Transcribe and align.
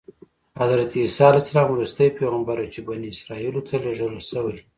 حضرت 0.59 0.91
عیسی 0.97 1.23
علیه 1.27 1.41
السلام 1.43 1.69
وروستی 1.71 2.09
پیغمبر 2.19 2.57
و 2.61 2.71
چې 2.73 2.79
بني 2.87 3.07
اسرایلو 3.13 3.61
ته 3.67 3.75
لېږل 3.83 4.13
شوی. 4.29 4.55